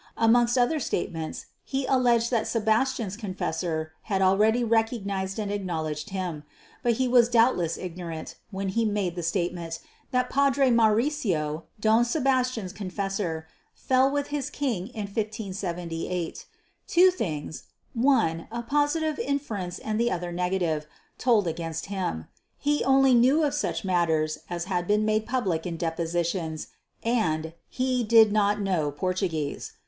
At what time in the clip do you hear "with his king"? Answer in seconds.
14.11-14.87